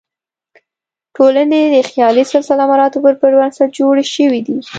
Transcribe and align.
ټولنې 1.15 1.61
د 1.65 1.75
خیالي 1.89 2.23
سلسله 2.33 2.63
مراتبو 2.71 3.09
پر 3.21 3.31
بنسټ 3.39 3.69
جوړې 3.79 4.03
شوې 4.15 4.41
دي. 4.47 4.57